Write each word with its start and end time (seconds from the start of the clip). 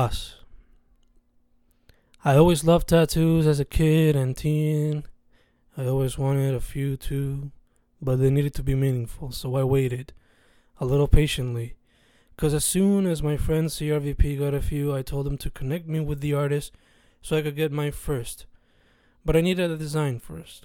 paz. 0.00 0.36
I 2.24 2.36
always 2.36 2.64
loved 2.64 2.88
tattoos 2.88 3.46
as 3.46 3.60
a 3.60 3.66
kid 3.66 4.16
and 4.16 4.34
teen. 4.34 5.04
I 5.76 5.84
always 5.86 6.16
wanted 6.16 6.54
a 6.54 6.60
few 6.60 6.96
too, 6.96 7.50
but 8.00 8.16
they 8.16 8.30
needed 8.30 8.54
to 8.54 8.62
be 8.62 8.74
meaningful, 8.74 9.30
so 9.32 9.56
I 9.56 9.64
waited, 9.64 10.14
a 10.78 10.86
little 10.86 11.08
patiently. 11.08 11.74
Because 12.34 12.54
as 12.54 12.64
soon 12.64 13.06
as 13.06 13.22
my 13.22 13.36
friend 13.36 13.68
CRVP 13.68 14.38
got 14.38 14.54
a 14.54 14.62
few, 14.62 14.94
I 14.94 15.02
told 15.02 15.26
him 15.26 15.36
to 15.38 15.50
connect 15.50 15.86
me 15.86 16.00
with 16.00 16.20
the 16.20 16.32
artist 16.32 16.72
so 17.20 17.36
I 17.36 17.42
could 17.42 17.56
get 17.56 17.70
mine 17.70 17.92
first. 17.92 18.46
But 19.22 19.36
I 19.36 19.42
needed 19.42 19.70
a 19.70 19.76
design 19.76 20.18
first. 20.18 20.64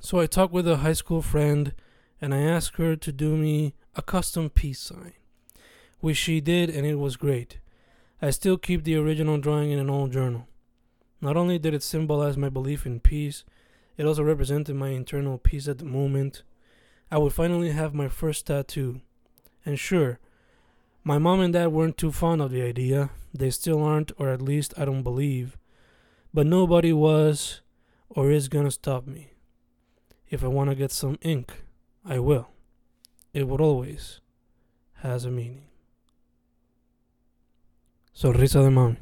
So 0.00 0.20
I 0.20 0.26
talked 0.26 0.52
with 0.52 0.68
a 0.68 0.78
high 0.78 0.98
school 1.02 1.22
friend 1.22 1.74
and 2.20 2.32
I 2.32 2.42
asked 2.42 2.76
her 2.76 2.94
to 2.94 3.12
do 3.12 3.36
me 3.36 3.74
a 3.96 4.02
custom 4.02 4.50
peace 4.50 4.78
sign, 4.78 5.14
which 5.98 6.16
she 6.16 6.40
did 6.40 6.70
and 6.70 6.86
it 6.86 6.96
was 6.96 7.16
great. 7.16 7.58
I 8.20 8.30
still 8.30 8.56
keep 8.56 8.84
the 8.84 8.96
original 8.96 9.38
drawing 9.38 9.70
in 9.70 9.78
an 9.78 9.90
old 9.90 10.12
journal. 10.12 10.48
Not 11.20 11.36
only 11.36 11.58
did 11.58 11.74
it 11.74 11.82
symbolize 11.82 12.36
my 12.36 12.48
belief 12.48 12.86
in 12.86 13.00
peace, 13.00 13.44
it 13.96 14.06
also 14.06 14.22
represented 14.22 14.74
my 14.74 14.88
internal 14.88 15.38
peace 15.38 15.68
at 15.68 15.78
the 15.78 15.84
moment. 15.84 16.42
I 17.10 17.18
would 17.18 17.32
finally 17.32 17.72
have 17.72 17.94
my 17.94 18.08
first 18.08 18.46
tattoo. 18.46 19.00
And 19.64 19.78
sure, 19.78 20.18
my 21.04 21.18
mom 21.18 21.40
and 21.40 21.52
dad 21.52 21.68
weren't 21.68 21.96
too 21.96 22.10
fond 22.10 22.40
of 22.40 22.50
the 22.50 22.62
idea. 22.62 23.10
They 23.34 23.50
still 23.50 23.82
aren't, 23.82 24.12
or 24.18 24.28
at 24.28 24.40
least 24.40 24.74
I 24.76 24.84
don't 24.84 25.02
believe. 25.02 25.58
But 26.32 26.46
nobody 26.46 26.92
was 26.92 27.60
or 28.08 28.30
is 28.30 28.48
gonna 28.48 28.70
stop 28.70 29.06
me. 29.06 29.32
If 30.28 30.42
I 30.42 30.48
want 30.48 30.70
to 30.70 30.76
get 30.76 30.90
some 30.90 31.18
ink, 31.22 31.64
I 32.04 32.18
will. 32.18 32.48
It 33.32 33.46
would 33.46 33.60
always 33.60 34.20
has 35.00 35.24
a 35.24 35.30
meaning. 35.30 35.64
Sonrisa 38.16 38.62
de 38.62 38.70
mami. 38.70 38.96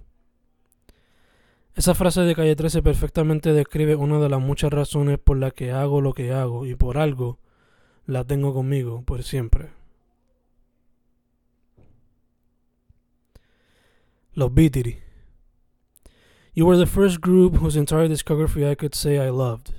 Esa 1.76 1.94
frase 1.94 2.22
de 2.22 2.34
calle 2.34 2.56
13 2.56 2.82
perfectamente 2.82 3.52
describe 3.52 3.94
una 3.94 4.18
de 4.18 4.28
las 4.28 4.40
muchas 4.40 4.72
razones 4.72 5.20
por 5.20 5.36
las 5.36 5.52
que 5.52 5.70
hago 5.70 6.00
lo 6.00 6.14
que 6.14 6.32
hago 6.32 6.66
y 6.66 6.74
por 6.74 6.98
algo 6.98 7.38
la 8.06 8.24
tengo 8.24 8.52
conmigo 8.52 9.04
por 9.04 9.22
siempre. 9.22 9.70
Los. 14.32 14.50
You 16.52 16.66
were 16.66 16.76
the 16.76 16.90
first 16.90 17.20
group 17.20 17.58
whose 17.58 17.76
entire 17.76 18.08
discography 18.08 18.68
I 18.68 18.74
could 18.74 18.96
say 18.96 19.24
I 19.24 19.30
loved, 19.30 19.72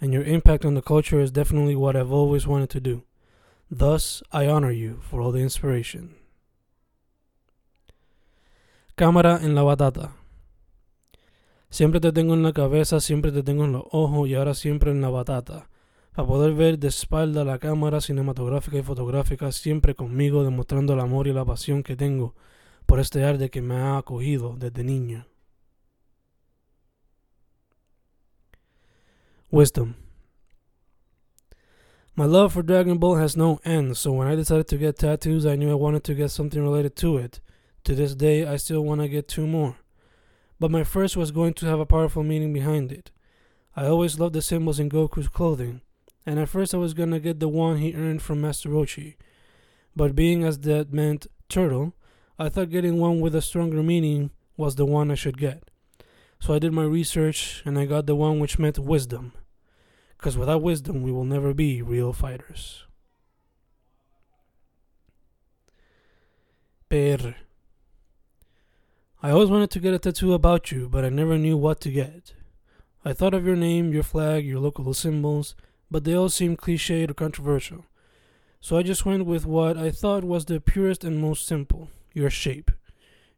and 0.00 0.12
your 0.12 0.24
impact 0.24 0.64
on 0.64 0.74
the 0.74 0.82
culture 0.82 1.20
is 1.20 1.30
definitely 1.30 1.76
what 1.76 1.94
I've 1.94 2.10
always 2.10 2.44
wanted 2.48 2.70
to 2.70 2.80
do. 2.80 3.04
Thus, 3.70 4.24
I 4.32 4.48
honor 4.48 4.72
you 4.72 4.98
for 5.00 5.20
all 5.20 5.30
the 5.30 5.42
inspiration. 5.42 6.19
Cámara 9.00 9.40
en 9.42 9.54
la 9.54 9.62
batata. 9.62 10.14
Siempre 11.70 12.00
te 12.00 12.12
tengo 12.12 12.34
en 12.34 12.42
la 12.42 12.52
cabeza, 12.52 13.00
siempre 13.00 13.32
te 13.32 13.42
tengo 13.42 13.64
en 13.64 13.72
los 13.72 13.84
ojos 13.92 14.28
y 14.28 14.34
ahora 14.34 14.52
siempre 14.52 14.90
en 14.90 15.00
la 15.00 15.08
batata. 15.08 15.70
Para 16.14 16.28
poder 16.28 16.52
ver 16.52 16.78
de 16.78 16.88
espalda 16.88 17.42
la 17.42 17.58
cámara 17.58 18.02
cinematográfica 18.02 18.76
y 18.76 18.82
fotográfica 18.82 19.52
siempre 19.52 19.94
conmigo, 19.94 20.44
demostrando 20.44 20.92
el 20.92 21.00
amor 21.00 21.28
y 21.28 21.32
la 21.32 21.46
pasión 21.46 21.82
que 21.82 21.96
tengo 21.96 22.34
por 22.84 23.00
este 23.00 23.24
arte 23.24 23.48
que 23.48 23.62
me 23.62 23.76
ha 23.76 23.96
acogido 23.96 24.54
desde 24.58 24.84
niño. 24.84 25.26
Wisdom. 29.50 29.94
My 32.16 32.26
love 32.26 32.52
for 32.52 32.62
Dragon 32.62 32.98
Ball 32.98 33.18
has 33.18 33.34
no 33.34 33.60
end, 33.64 33.96
so 33.96 34.12
when 34.12 34.30
I 34.30 34.36
decided 34.36 34.66
to 34.66 34.76
get 34.76 34.98
tattoos, 34.98 35.46
I 35.46 35.56
knew 35.56 35.70
I 35.70 35.74
wanted 35.74 36.02
to 36.02 36.14
get 36.14 36.28
something 36.28 36.60
related 36.60 36.94
to 36.96 37.16
it. 37.16 37.40
To 37.84 37.94
this 37.94 38.14
day, 38.14 38.46
I 38.46 38.56
still 38.56 38.82
want 38.82 39.00
to 39.00 39.08
get 39.08 39.28
two 39.28 39.46
more. 39.46 39.76
But 40.58 40.70
my 40.70 40.84
first 40.84 41.16
was 41.16 41.30
going 41.30 41.54
to 41.54 41.66
have 41.66 41.80
a 41.80 41.86
powerful 41.86 42.22
meaning 42.22 42.52
behind 42.52 42.92
it. 42.92 43.10
I 43.74 43.86
always 43.86 44.18
loved 44.18 44.34
the 44.34 44.42
symbols 44.42 44.78
in 44.78 44.90
Goku's 44.90 45.28
clothing, 45.28 45.80
and 46.26 46.38
at 46.38 46.48
first 46.48 46.74
I 46.74 46.78
was 46.78 46.92
gonna 46.92 47.20
get 47.20 47.40
the 47.40 47.48
one 47.48 47.78
he 47.78 47.94
earned 47.94 48.20
from 48.20 48.40
Master 48.40 48.68
Roshi. 48.68 49.14
But 49.96 50.14
being 50.14 50.44
as 50.44 50.58
that 50.60 50.92
meant 50.92 51.26
turtle, 51.48 51.94
I 52.38 52.48
thought 52.48 52.70
getting 52.70 52.98
one 52.98 53.20
with 53.20 53.34
a 53.34 53.40
stronger 53.42 53.82
meaning 53.82 54.30
was 54.56 54.74
the 54.74 54.84
one 54.84 55.10
I 55.10 55.14
should 55.14 55.38
get. 55.38 55.70
So 56.40 56.54
I 56.54 56.58
did 56.58 56.72
my 56.72 56.84
research 56.84 57.62
and 57.64 57.78
I 57.78 57.86
got 57.86 58.06
the 58.06 58.14
one 58.14 58.38
which 58.38 58.58
meant 58.58 58.78
wisdom. 58.78 59.32
Because 60.16 60.36
without 60.36 60.62
wisdom, 60.62 61.02
we 61.02 61.12
will 61.12 61.24
never 61.24 61.54
be 61.54 61.80
real 61.80 62.12
fighters. 62.12 62.84
PR. 66.88 67.34
I 69.22 69.30
always 69.30 69.50
wanted 69.50 69.70
to 69.72 69.80
get 69.80 69.92
a 69.92 69.98
tattoo 69.98 70.32
about 70.32 70.72
you, 70.72 70.88
but 70.88 71.04
I 71.04 71.10
never 71.10 71.36
knew 71.36 71.56
what 71.56 71.80
to 71.82 71.90
get. 71.90 72.32
I 73.04 73.12
thought 73.12 73.34
of 73.34 73.44
your 73.44 73.56
name, 73.56 73.92
your 73.92 74.02
flag, 74.02 74.46
your 74.46 74.60
local 74.60 74.94
symbols, 74.94 75.54
but 75.90 76.04
they 76.04 76.14
all 76.14 76.30
seemed 76.30 76.58
cliched 76.58 77.10
or 77.10 77.14
controversial. 77.14 77.84
So 78.60 78.78
I 78.78 78.82
just 78.82 79.04
went 79.04 79.26
with 79.26 79.44
what 79.44 79.76
I 79.76 79.90
thought 79.90 80.24
was 80.24 80.46
the 80.46 80.58
purest 80.58 81.04
and 81.04 81.18
most 81.18 81.46
simple 81.46 81.90
your 82.14 82.30
shape. 82.30 82.70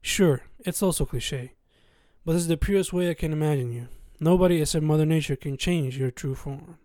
Sure, 0.00 0.42
it's 0.60 0.82
also 0.82 1.04
cliche, 1.04 1.52
but 2.24 2.36
is 2.36 2.48
the 2.48 2.56
purest 2.56 2.92
way 2.92 3.10
I 3.10 3.14
can 3.14 3.32
imagine 3.32 3.72
you. 3.72 3.88
Nobody 4.20 4.60
except 4.60 4.84
Mother 4.84 5.04
Nature 5.04 5.36
can 5.36 5.56
change 5.56 5.98
your 5.98 6.10
true 6.10 6.34
form. 6.34 6.78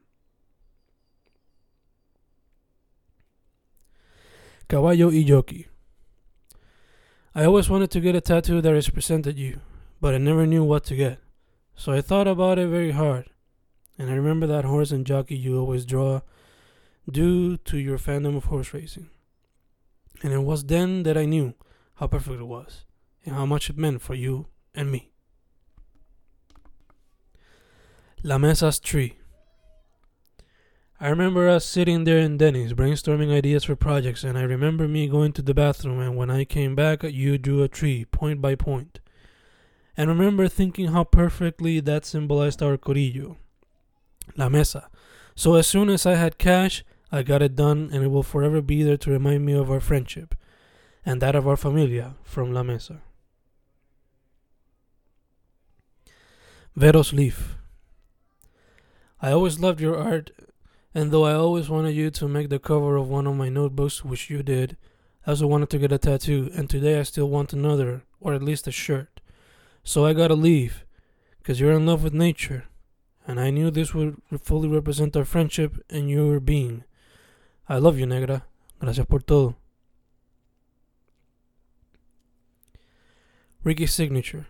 Caballo 4.67 5.09
y 5.09 5.23
Yoki. 5.23 5.67
I 7.37 7.45
always 7.45 7.69
wanted 7.69 7.91
to 7.91 7.99
get 7.99 8.15
a 8.15 8.19
tattoo 8.19 8.61
that 8.61 8.73
represented 8.73 9.37
you, 9.37 9.61
but 10.01 10.15
I 10.15 10.17
never 10.17 10.47
knew 10.47 10.63
what 10.63 10.83
to 10.85 10.95
get. 10.95 11.19
So 11.75 11.91
I 11.91 12.01
thought 12.01 12.27
about 12.27 12.57
it 12.57 12.67
very 12.67 12.89
hard. 12.89 13.29
And 13.95 14.09
I 14.09 14.15
remember 14.15 14.47
that 14.47 14.65
horse 14.65 14.91
and 14.91 15.05
jockey 15.05 15.37
you 15.37 15.59
always 15.59 15.85
draw 15.85 16.21
due 17.07 17.57
to 17.57 17.77
your 17.77 17.99
fandom 17.99 18.35
of 18.35 18.45
horse 18.45 18.73
racing. 18.73 19.11
And 20.23 20.33
it 20.33 20.39
was 20.39 20.63
then 20.63 21.03
that 21.03 21.15
I 21.15 21.25
knew 21.25 21.53
how 21.97 22.07
perfect 22.07 22.41
it 22.41 22.45
was 22.45 22.85
and 23.23 23.35
how 23.35 23.45
much 23.45 23.69
it 23.69 23.77
meant 23.77 24.01
for 24.01 24.15
you 24.15 24.47
and 24.73 24.91
me. 24.91 25.11
La 28.23 28.39
Mesa's 28.39 28.79
tree. 28.79 29.13
I 30.99 31.09
remember 31.09 31.47
us 31.47 31.63
sitting 31.63 32.05
there 32.05 32.17
in 32.17 32.37
Denny's 32.37 32.73
brainstorming 32.73 33.31
ideas 33.31 33.65
for 33.65 33.75
projects, 33.75 34.23
and 34.23 34.35
I 34.35 34.41
remember 34.41 34.87
me 34.87 35.07
going 35.07 35.31
to 35.33 35.43
the 35.43 35.53
bathroom, 35.53 35.99
and 35.99 36.17
when 36.17 36.31
I 36.31 36.43
came 36.43 36.73
back, 36.73 37.03
you 37.03 37.37
drew 37.37 37.61
a 37.61 37.67
tree, 37.67 38.05
point 38.05 38.41
by 38.41 38.55
point. 38.55 38.99
And 39.95 40.09
remember 40.09 40.47
thinking 40.47 40.87
how 40.87 41.03
perfectly 41.03 41.79
that 41.81 42.03
symbolized 42.03 42.63
our 42.63 42.77
corillo, 42.77 43.37
La 44.35 44.49
Mesa. 44.49 44.89
So 45.35 45.53
as 45.53 45.67
soon 45.67 45.89
as 45.89 46.07
I 46.07 46.15
had 46.15 46.39
cash, 46.39 46.83
I 47.11 47.21
got 47.21 47.43
it 47.43 47.55
done, 47.55 47.91
and 47.93 48.03
it 48.03 48.07
will 48.07 48.23
forever 48.23 48.59
be 48.59 48.81
there 48.81 48.97
to 48.97 49.11
remind 49.11 49.45
me 49.45 49.53
of 49.53 49.69
our 49.69 49.79
friendship, 49.79 50.33
and 51.05 51.21
that 51.21 51.35
of 51.35 51.47
our 51.47 51.57
familia 51.57 52.15
from 52.23 52.51
La 52.51 52.63
Mesa. 52.63 53.03
Veros 56.75 57.13
Leaf. 57.13 57.55
I 59.21 59.31
always 59.31 59.59
loved 59.59 59.79
your 59.79 59.95
art, 59.95 60.31
and 60.97 61.11
though 61.11 61.25
I 61.25 61.35
always 61.35 61.69
wanted 61.69 61.93
you 61.93 62.09
to 62.09 62.27
make 62.27 62.49
the 62.49 62.57
cover 62.57 62.95
of 62.95 63.07
one 63.07 63.27
of 63.27 63.35
my 63.35 63.49
notebooks, 63.49 64.03
which 64.03 64.31
you 64.31 64.41
did, 64.41 64.77
I 65.27 65.29
also 65.29 65.45
wanted 65.45 65.69
to 65.69 65.77
get 65.77 65.91
a 65.91 65.99
tattoo, 65.99 66.49
and 66.55 66.67
today 66.67 66.99
I 66.99 67.03
still 67.03 67.29
want 67.29 67.53
another, 67.53 68.01
or 68.19 68.33
at 68.33 68.41
least 68.41 68.65
a 68.65 68.71
shirt. 68.71 69.21
So 69.83 70.07
I 70.07 70.13
gotta 70.13 70.33
leave, 70.33 70.85
because 71.37 71.59
you're 71.59 71.73
in 71.73 71.85
love 71.85 72.03
with 72.03 72.15
nature, 72.15 72.63
and 73.27 73.39
I 73.39 73.51
knew 73.51 73.69
this 73.69 73.93
would 73.93 74.19
fully 74.41 74.67
represent 74.67 75.15
our 75.15 75.23
friendship 75.23 75.77
and 75.87 76.09
your 76.09 76.39
being. 76.39 76.83
I 77.69 77.77
love 77.77 77.99
you, 77.99 78.07
Negra. 78.07 78.45
Gracias 78.79 79.05
por 79.05 79.19
todo. 79.19 79.55
Ricky's 83.63 83.93
signature. 83.93 84.47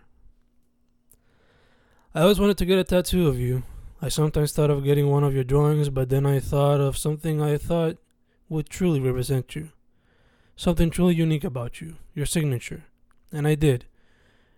I 2.14 2.22
always 2.22 2.40
wanted 2.40 2.56
to 2.56 2.64
get 2.64 2.78
a 2.78 2.84
tattoo 2.84 3.28
of 3.28 3.38
you. 3.38 3.64
I 4.00 4.08
sometimes 4.08 4.52
thought 4.52 4.70
of 4.70 4.84
getting 4.84 5.08
one 5.08 5.24
of 5.24 5.34
your 5.34 5.44
drawings, 5.44 5.88
but 5.88 6.08
then 6.08 6.24
I 6.24 6.38
thought 6.38 6.80
of 6.80 6.96
something 6.96 7.42
I 7.42 7.58
thought 7.58 7.98
would 8.48 8.68
truly 8.68 9.00
represent 9.00 9.56
you. 9.56 9.70
Something 10.54 10.90
truly 10.90 11.14
unique 11.14 11.44
about 11.44 11.80
you, 11.80 11.96
your 12.14 12.26
signature. 12.26 12.84
And 13.32 13.46
I 13.46 13.56
did. 13.56 13.86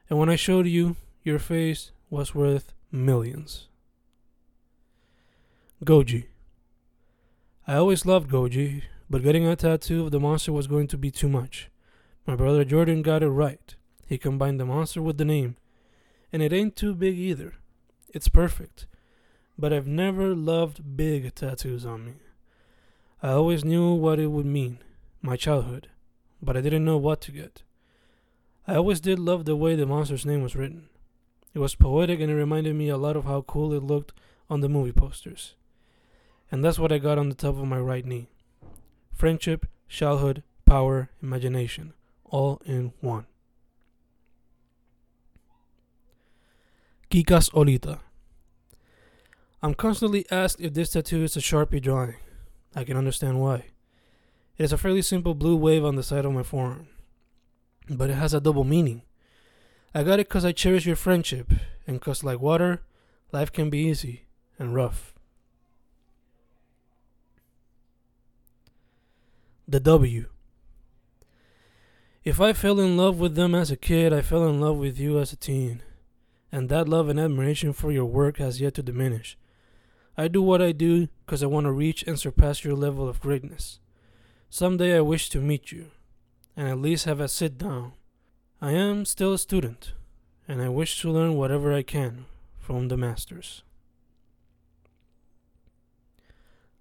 And 0.09 0.19
when 0.19 0.29
I 0.29 0.37
showed 0.37 0.67
you, 0.67 0.97
your 1.23 1.39
face 1.39 1.93
was 2.11 2.35
worth 2.35 2.75
millions. 2.93 3.69
Goji. 5.85 6.27
I 7.67 7.77
always 7.77 8.05
loved 8.05 8.31
Goji, 8.31 8.83
but 9.09 9.23
getting 9.23 9.47
a 9.47 9.57
tattoo 9.57 10.05
of 10.05 10.11
the 10.11 10.21
monster 10.21 10.53
was 10.53 10.67
going 10.67 10.89
to 10.89 10.99
be 10.99 11.11
too 11.11 11.29
much. 11.29 11.71
My 12.27 12.37
brother 12.37 12.65
Jordan 12.65 13.01
got 13.01 13.23
it 13.23 13.29
right. 13.29 13.75
He 14.07 14.19
combined 14.19 14.61
the 14.61 14.67
monster 14.67 15.01
with 15.01 15.17
the 15.17 15.25
name. 15.25 15.57
And 16.33 16.43
it 16.43 16.53
ain't 16.53 16.77
too 16.77 16.95
big 16.95 17.17
either. 17.17 17.55
It's 18.13 18.29
perfect. 18.29 18.87
But 19.61 19.75
I've 19.75 19.87
never 19.87 20.35
loved 20.35 20.97
big 20.97 21.35
tattoos 21.35 21.85
on 21.85 22.07
me. 22.07 22.13
I 23.23 23.33
always 23.33 23.63
knew 23.63 23.93
what 23.93 24.19
it 24.19 24.29
would 24.29 24.47
mean, 24.47 24.79
my 25.21 25.37
childhood, 25.37 25.89
but 26.41 26.57
I 26.57 26.63
didn't 26.63 26.87
know 26.87 26.97
what 26.97 27.21
to 27.23 27.31
get. 27.31 27.63
I 28.67 28.77
always 28.77 29.01
did 29.01 29.19
love 29.19 29.45
the 29.45 29.55
way 29.57 29.77
the 29.77 29.85
monster's 29.85 30.25
name 30.25 30.43
was 30.43 30.57
written. 30.57 30.89
It 31.53 31.59
was 31.59 31.75
poetic 31.75 32.21
and 32.21 32.31
it 32.31 32.37
reminded 32.37 32.75
me 32.75 32.89
a 32.89 32.97
lot 32.97 33.17
of 33.17 33.27
how 33.27 33.43
cool 33.43 33.75
it 33.75 33.83
looked 33.83 34.15
on 34.49 34.63
the 34.63 34.69
movie 34.71 34.93
posters. 34.93 35.55
And 36.51 36.65
that's 36.65 36.79
what 36.79 36.91
I 36.91 36.97
got 36.97 37.19
on 37.19 37.29
the 37.29 37.35
top 37.35 37.59
of 37.59 37.67
my 37.67 37.79
right 37.79 38.07
knee. 38.07 38.31
Friendship, 39.13 39.67
childhood, 39.91 40.43
power, 40.65 41.11
imagination, 41.23 41.93
all 42.25 42.63
in 42.65 42.95
one. 43.03 43.27
Kikas 47.11 47.51
Olita. 47.51 47.99
I'm 49.63 49.75
constantly 49.75 50.25
asked 50.31 50.61
if 50.61 50.73
this 50.73 50.93
tattoo 50.93 51.23
is 51.23 51.37
a 51.37 51.41
Sharpie 51.41 51.83
drawing. 51.83 52.17
I 52.75 52.85
can 52.85 52.97
understand 52.97 53.41
why. 53.41 53.67
It 54.57 54.65
is 54.65 54.73
a 54.73 54.79
fairly 54.79 55.03
simple 55.03 55.35
blue 55.35 55.57
wave 55.57 55.85
on 55.85 55.97
the 55.97 56.03
side 56.03 56.25
of 56.25 56.33
my 56.33 56.43
forearm, 56.43 56.89
but 57.89 58.11
it 58.11 58.15
has 58.15 58.33
a 58.33 58.41
double 58.41 58.65
meaning. 58.65 59.03
I 59.95 60.03
got 60.03 60.21
it 60.21 60.29
because 60.29 60.45
I 60.45 60.53
cherish 60.53 60.87
your 60.87 60.97
friendship, 60.97 61.53
and 61.87 61.99
because, 61.99 62.25
like 62.25 62.41
water, 62.41 62.81
life 63.33 63.53
can 63.53 63.69
be 63.69 63.79
easy 63.79 64.27
and 64.59 64.75
rough. 64.75 65.15
The 69.69 69.81
W. 69.81 70.27
If 72.25 72.41
I 72.41 72.53
fell 72.53 72.81
in 72.81 72.97
love 72.97 73.19
with 73.19 73.35
them 73.35 73.55
as 73.55 73.71
a 73.71 73.77
kid, 73.77 74.13
I 74.13 74.21
fell 74.21 74.47
in 74.49 74.61
love 74.61 74.77
with 74.77 74.99
you 74.99 75.19
as 75.19 75.33
a 75.33 75.37
teen. 75.37 75.83
And 76.53 76.69
that 76.69 76.89
love 76.89 77.09
and 77.09 77.21
admiration 77.21 77.73
for 77.73 77.93
your 77.93 78.05
work 78.05 78.39
has 78.39 78.61
yet 78.61 78.75
to 78.75 78.83
diminish. 78.83 79.39
I 80.17 80.29
do 80.29 80.43
what 80.43 80.61
I 80.61 80.73
do 80.73 81.09
because 81.25 81.43
I 81.43 81.47
want 81.47 81.65
to 81.65 81.73
reach 81.73 82.03
and 82.03 82.19
surpass 82.19 82.65
your 82.65 82.75
level 82.75 83.09
of 83.09 83.21
greatness. 83.21 83.79
Someday 84.49 84.97
I 84.97 85.01
wish 85.01 85.29
to 85.31 85.41
meet 85.41 85.71
you, 85.71 85.93
and 86.57 86.69
at 86.69 86.81
least 86.81 87.05
have 87.05 87.21
a 87.21 87.29
sit 87.29 87.57
down. 87.57 87.93
I 88.61 88.73
am 88.73 89.05
still 89.05 89.33
a 89.35 89.39
student, 89.39 89.95
and 90.47 90.61
I 90.61 90.69
wish 90.69 91.01
to 91.01 91.11
learn 91.11 91.35
whatever 91.35 91.73
I 91.73 91.83
can 91.83 92.27
from 92.59 92.89
the 92.89 92.97
masters. 92.97 93.63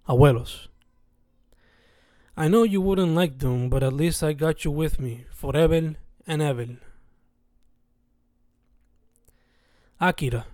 Abuelos. 0.08 0.66
I 2.36 2.48
know 2.48 2.64
you 2.64 2.80
wouldn't 2.80 3.14
like 3.14 3.38
them, 3.38 3.68
but 3.68 3.82
at 3.82 3.92
least 3.92 4.22
I 4.22 4.32
got 4.32 4.64
you 4.64 4.70
with 4.70 4.98
me, 4.98 5.26
forever 5.30 5.94
and 6.26 6.42
ever. 6.42 6.66
Akira. 10.00 10.46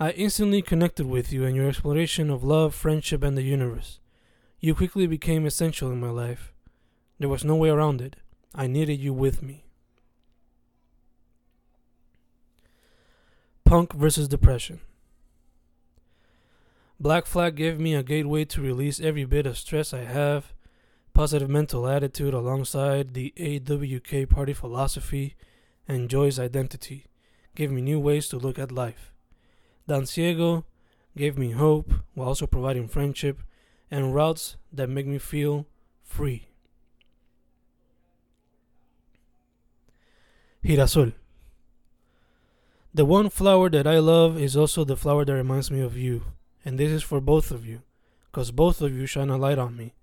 I 0.00 0.10
instantly 0.10 0.62
connected 0.62 1.06
with 1.06 1.32
you 1.32 1.44
and 1.44 1.54
your 1.54 1.68
exploration 1.68 2.30
of 2.30 2.42
love, 2.42 2.74
friendship, 2.74 3.22
and 3.22 3.36
the 3.36 3.42
universe. 3.42 4.00
You 4.58 4.74
quickly 4.74 5.06
became 5.06 5.46
essential 5.46 5.90
in 5.90 6.00
my 6.00 6.10
life. 6.10 6.52
There 7.18 7.28
was 7.28 7.44
no 7.44 7.56
way 7.56 7.68
around 7.68 8.00
it. 8.00 8.16
I 8.54 8.66
needed 8.66 8.98
you 9.00 9.12
with 9.12 9.42
me. 9.42 9.64
Punk 13.64 13.92
versus 13.94 14.28
Depression. 14.28 14.80
Black 17.00 17.26
Flag 17.26 17.56
gave 17.56 17.80
me 17.80 17.94
a 17.94 18.02
gateway 18.02 18.44
to 18.44 18.60
release 18.60 19.00
every 19.00 19.24
bit 19.24 19.46
of 19.46 19.58
stress 19.58 19.92
I 19.92 20.04
have, 20.04 20.52
positive 21.14 21.50
mental 21.50 21.88
attitude 21.88 22.34
alongside 22.34 23.14
the 23.14 23.32
AWK 23.36 24.28
party 24.28 24.52
philosophy, 24.52 25.34
and 25.88 26.08
Joy's 26.08 26.38
identity 26.38 27.06
gave 27.54 27.70
me 27.70 27.82
new 27.82 27.98
ways 27.98 28.28
to 28.28 28.36
look 28.36 28.58
at 28.58 28.70
life. 28.70 29.11
Dan 29.86 30.06
Ciego 30.06 30.64
gave 31.16 31.36
me 31.36 31.50
hope 31.50 31.92
while 32.14 32.28
also 32.28 32.46
providing 32.46 32.88
friendship 32.88 33.42
and 33.90 34.14
routes 34.14 34.56
that 34.72 34.88
make 34.88 35.06
me 35.06 35.18
feel 35.18 35.66
free. 36.02 36.48
Girasol. 40.64 41.12
The 42.94 43.04
one 43.04 43.30
flower 43.30 43.68
that 43.70 43.86
I 43.86 43.98
love 43.98 44.38
is 44.38 44.56
also 44.56 44.84
the 44.84 44.96
flower 44.96 45.24
that 45.24 45.34
reminds 45.34 45.70
me 45.70 45.80
of 45.80 45.96
you 45.96 46.24
and 46.64 46.78
this 46.78 46.90
is 46.90 47.02
for 47.02 47.20
both 47.20 47.50
of 47.50 47.66
you, 47.66 47.82
because 48.26 48.50
both 48.50 48.80
of 48.80 48.94
you 48.94 49.06
shine 49.06 49.30
a 49.30 49.36
light 49.36 49.58
on 49.58 49.76
me 49.76 49.94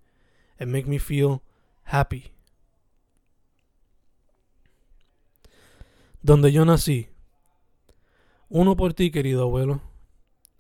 and 0.60 0.72
make 0.72 0.88
me 0.88 0.98
feel 0.98 1.42
happy. 1.84 2.32
Donde 6.24 6.52
yo 6.52 6.66
nací. 6.66 7.08
Uno 8.52 8.76
por 8.76 8.96
ti, 8.96 9.12
querido 9.12 9.44
abuelo. 9.44 9.80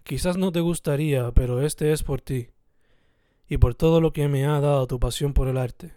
Quizás 0.03 0.37
no 0.37 0.51
te 0.51 0.59
gustaría, 0.59 1.31
pero 1.31 1.63
este 1.63 1.91
es 1.91 2.03
por 2.03 2.21
ti, 2.21 2.49
y 3.47 3.57
por 3.57 3.73
todo 3.73 3.99
lo 3.99 4.13
que 4.13 4.27
me 4.27 4.45
ha 4.45 4.59
dado 4.59 4.85
tu 4.85 4.99
pasión 4.99 5.33
por 5.33 5.47
el 5.47 5.57
arte. 5.57 5.95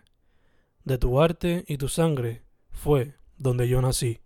De 0.85 0.97
tu 0.97 1.21
arte 1.21 1.67
y 1.69 1.77
tu 1.77 1.89
sangre 1.89 2.45
fue 2.71 3.15
donde 3.37 3.69
yo 3.69 3.83
nací. 3.83 4.21